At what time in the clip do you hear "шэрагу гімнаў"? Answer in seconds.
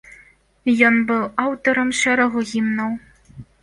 2.03-2.91